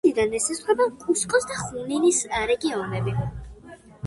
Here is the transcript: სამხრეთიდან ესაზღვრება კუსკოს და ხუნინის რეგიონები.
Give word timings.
სამხრეთიდან 0.03 0.31
ესაზღვრება 0.37 0.87
კუსკოს 1.03 1.45
და 1.51 1.57
ხუნინის 1.59 2.23
რეგიონები. 2.53 3.15